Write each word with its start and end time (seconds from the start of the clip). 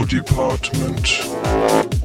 Department. 0.00 2.01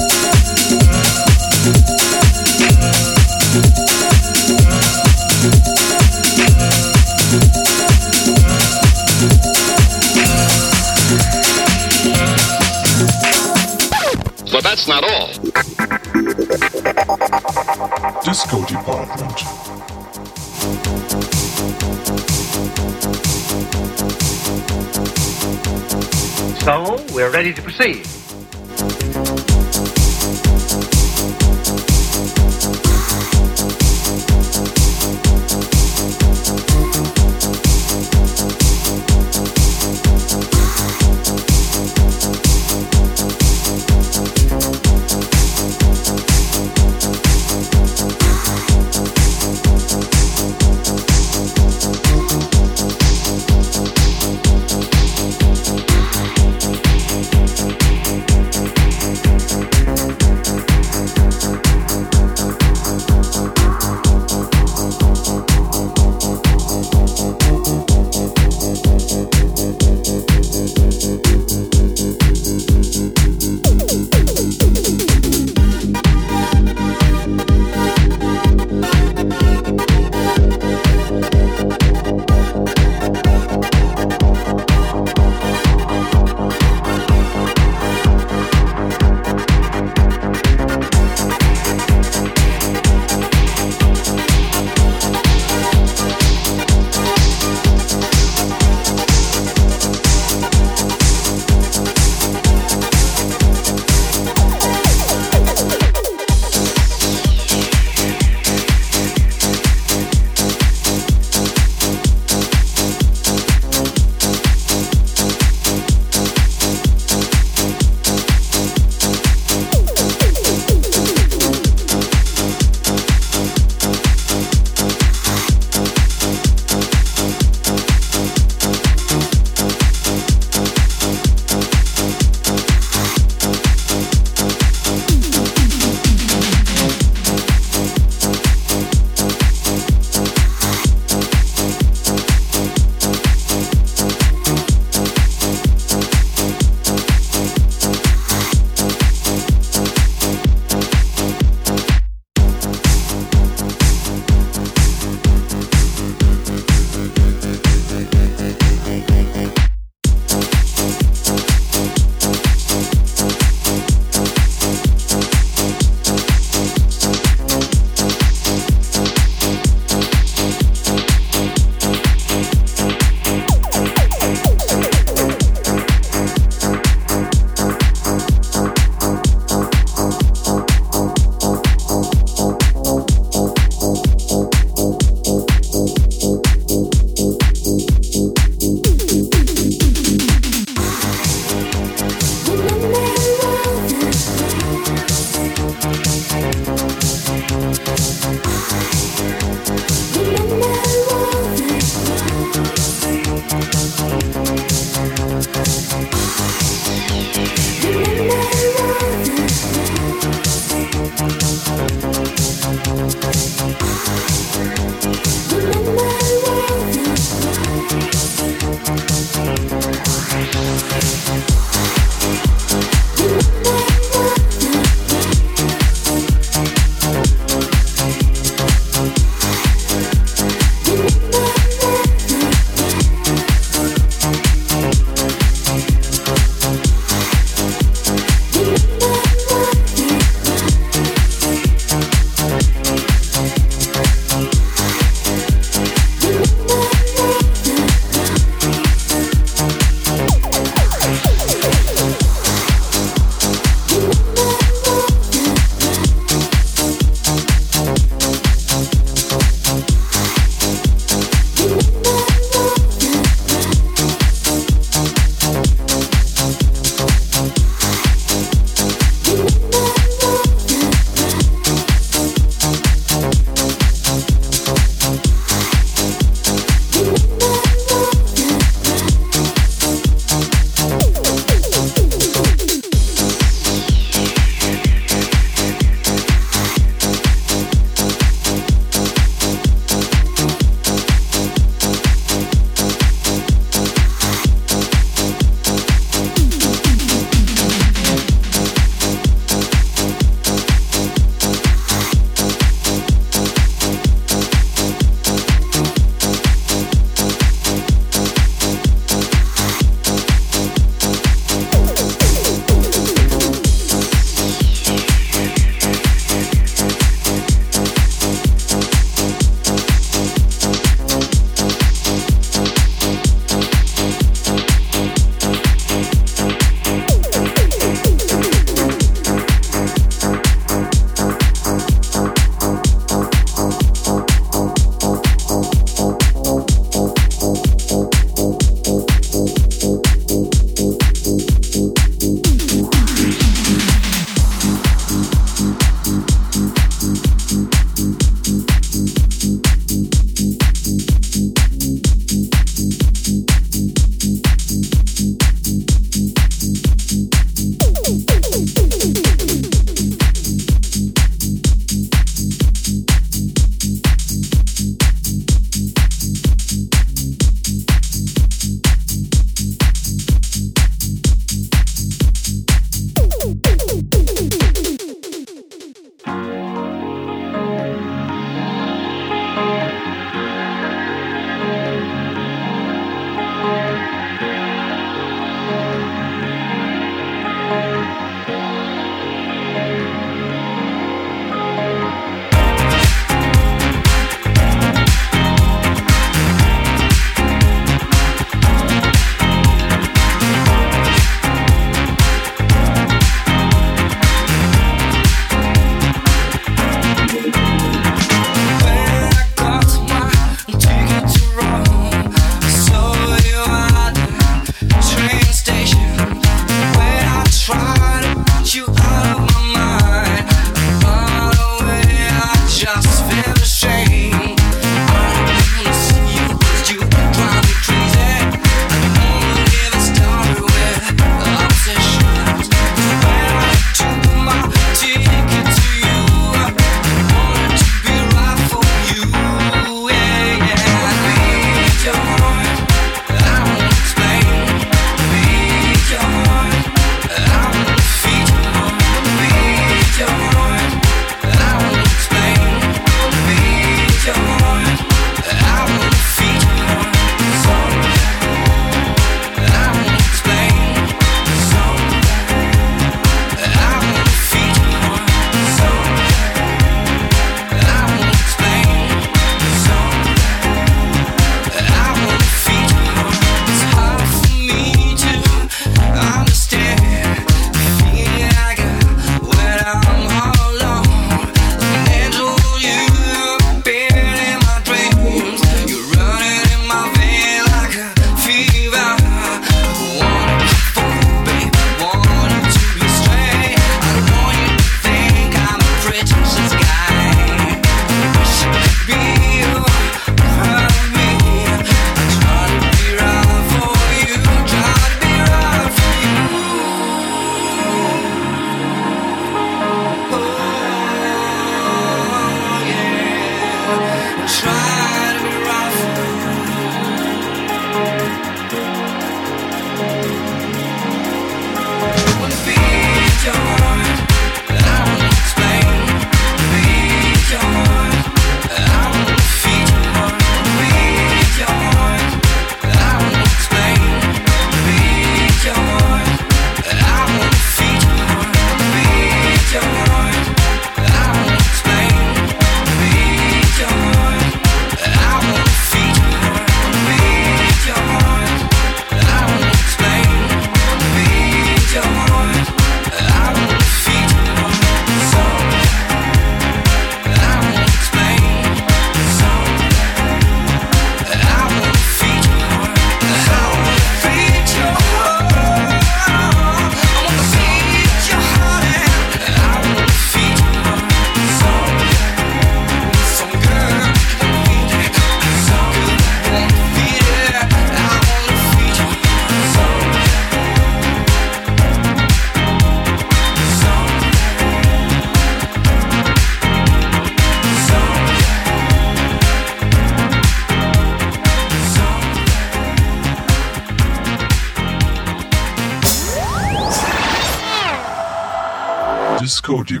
Getting 599.66 600.00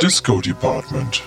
Disco 0.00 0.40
Department. 0.40 1.22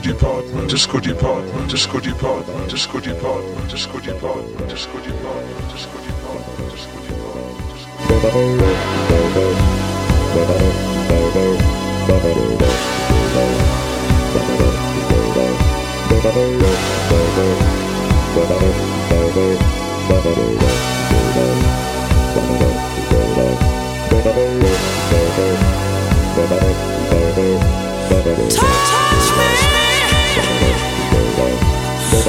Disco 0.00 0.14
Department, 0.14 0.70
Disco 0.70 1.00
Department, 1.00 1.70
Disco 1.70 1.98
Department, 1.98 2.70
Disco 2.70 3.00
Department, 3.00 3.68
Disco 3.68 3.98
Department, 3.98 4.68
Disco 4.68 5.00
Department, 5.00 5.70
Disco 5.70 5.98
Department, 5.98 6.70
Disco 6.70 7.00
Department, 7.00 8.78
Touch 20.28 20.87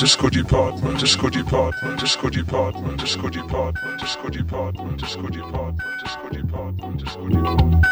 disco 0.00 0.30
department, 0.30 0.98
disco 0.98 1.28
department, 1.28 2.00
disco 2.00 2.30
department, 2.30 2.98
disco 2.98 3.28
department, 3.28 4.00
disco 4.00 4.30
department, 4.30 4.98
disco 4.98 5.28
department, 5.28 6.00
disco 6.00 6.28
department, 6.30 6.96
disco 7.04 7.28
department. 7.28 7.89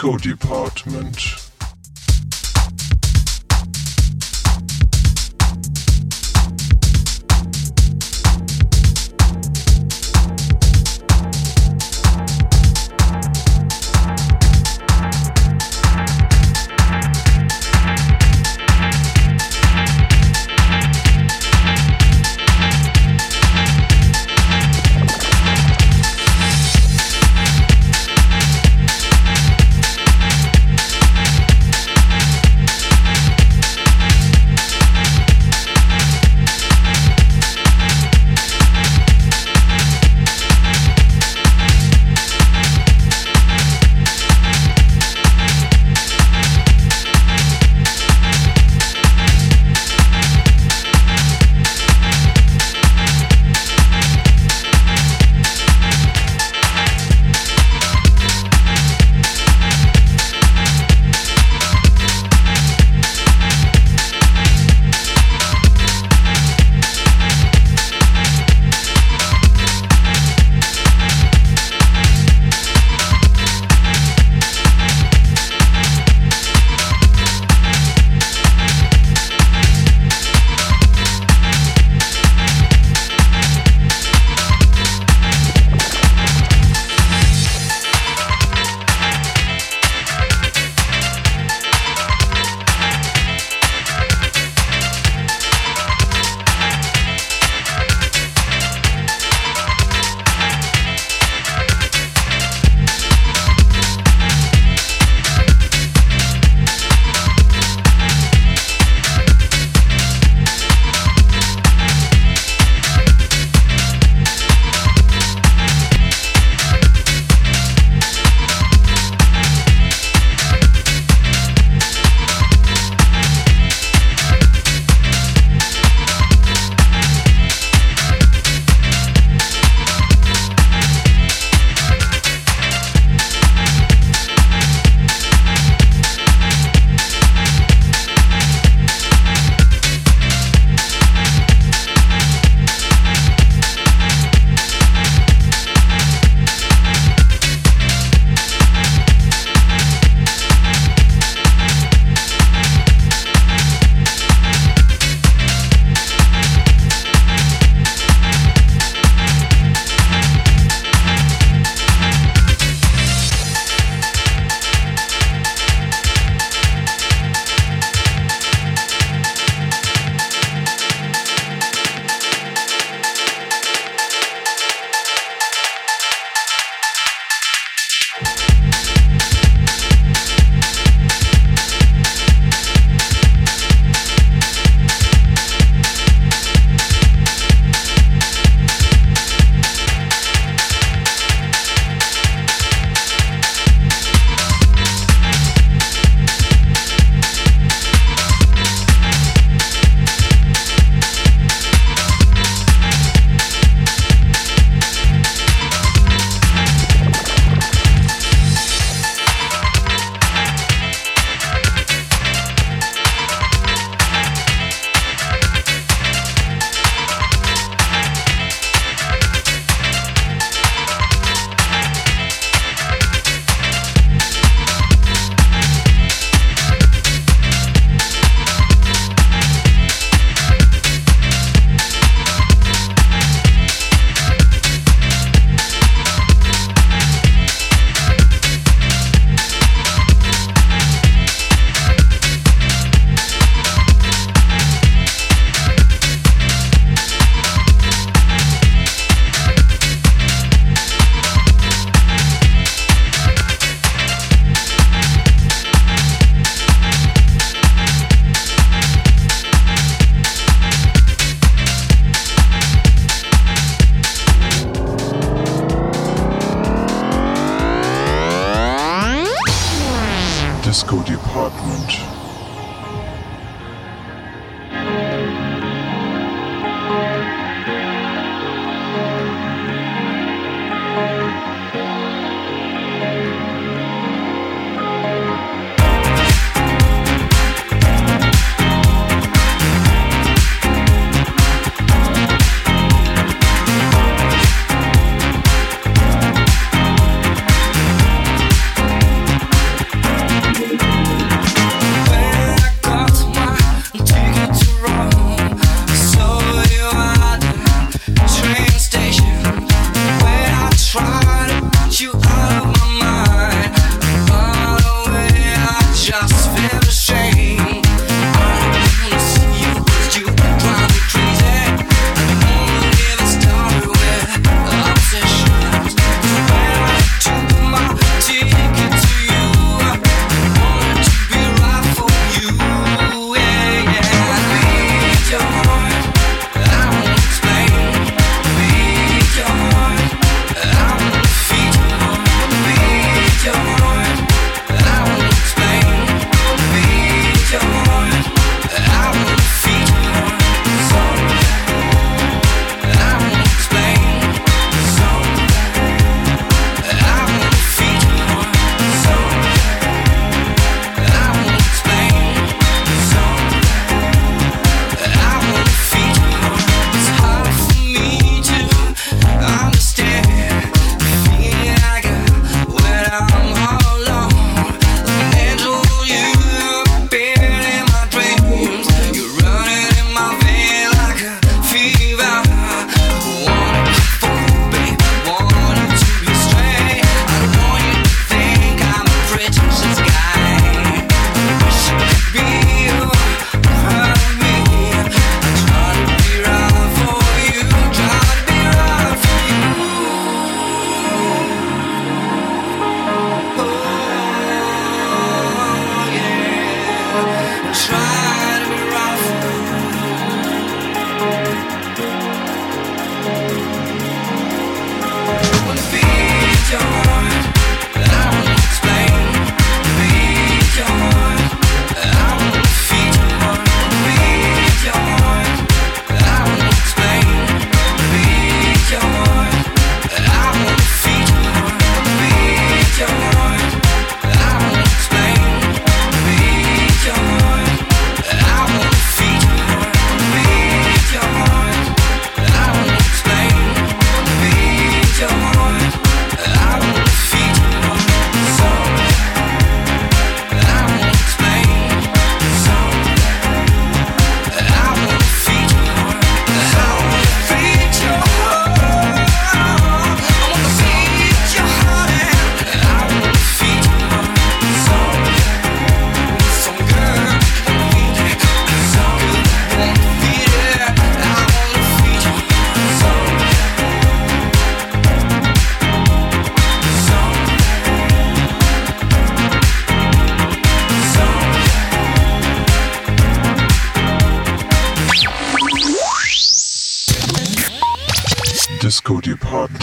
Disco 0.00 0.16
Department. 0.16 1.39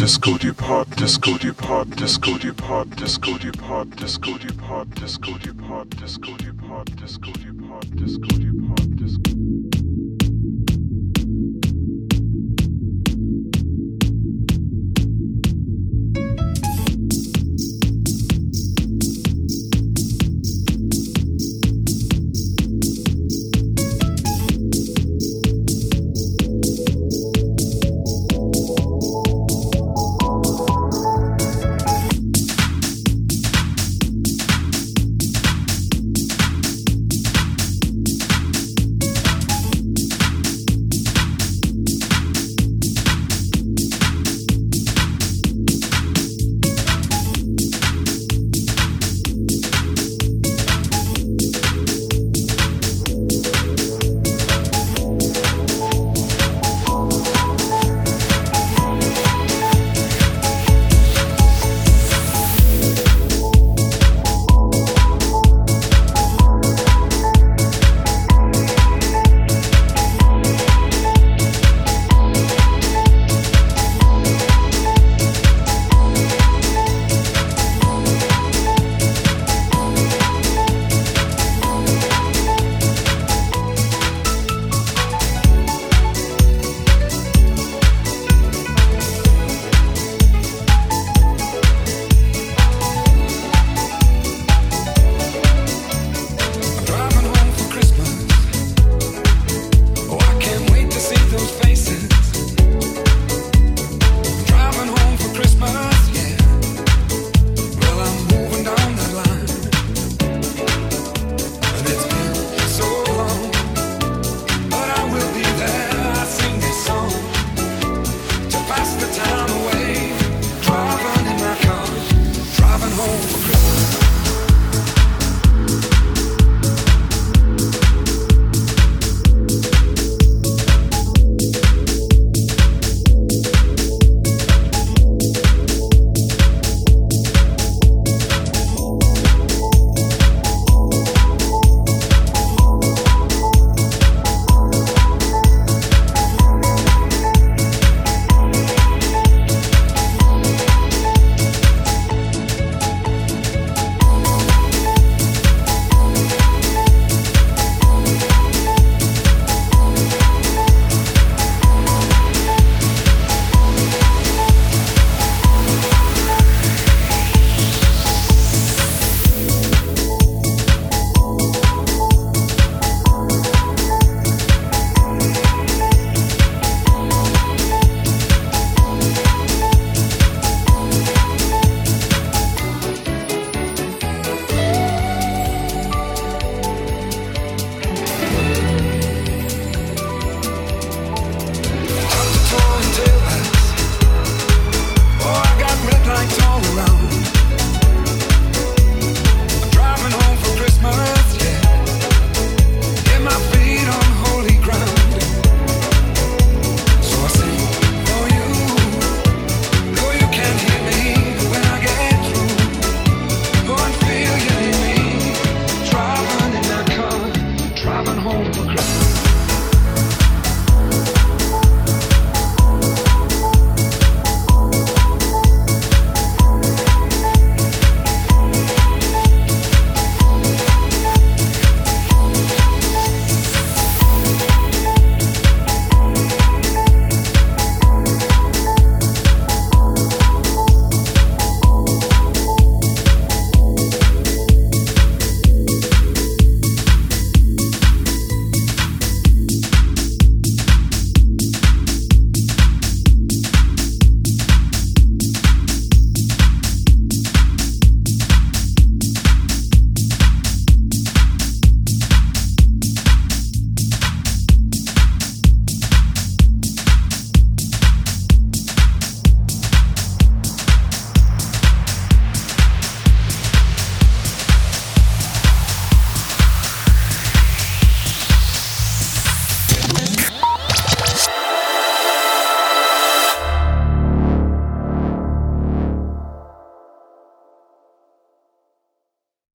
Depart, 0.08 0.16
Disco 0.16 0.38
Depart, 0.38 0.88
Disco 0.98 1.38
Depart, 1.38 1.90
Disco 1.98 2.38
Depart, 2.38 2.90
Disco 2.96 3.38
Depart, 3.38 3.90
Disco 3.98 4.38
Depart, 4.38 4.90
Disco 4.92 5.38
Depart, 5.38 5.90
Disco 5.90 6.32
Depart, 6.38 6.96
Disco 6.96 7.32
Depart, 7.34 7.96
Disco 7.98 8.28
Depart, 8.38 8.96
Disco 8.96 9.57